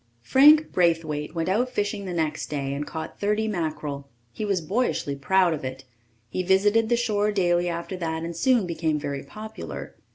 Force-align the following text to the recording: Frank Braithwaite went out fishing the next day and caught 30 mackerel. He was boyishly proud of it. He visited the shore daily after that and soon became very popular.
Frank 0.23 0.71
Braithwaite 0.71 1.35
went 1.35 1.47
out 1.47 1.69
fishing 1.69 2.05
the 2.05 2.11
next 2.13 2.49
day 2.49 2.73
and 2.73 2.87
caught 2.87 3.19
30 3.19 3.47
mackerel. 3.47 4.09
He 4.33 4.43
was 4.43 4.59
boyishly 4.59 5.15
proud 5.15 5.53
of 5.53 5.63
it. 5.63 5.83
He 6.27 6.41
visited 6.41 6.89
the 6.89 6.97
shore 6.97 7.31
daily 7.31 7.69
after 7.69 7.95
that 7.97 8.23
and 8.23 8.35
soon 8.35 8.65
became 8.65 8.97
very 8.97 9.21
popular. 9.21 9.93